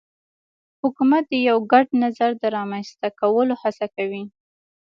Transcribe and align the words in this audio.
حکومت 0.81 1.23
د 1.29 1.33
یو 1.49 1.57
ګډ 1.71 1.87
نظر 2.03 2.29
د 2.41 2.43
رامنځته 2.57 3.07
کولو 3.19 3.53
هڅه 3.61 3.87
کوي 3.95 4.23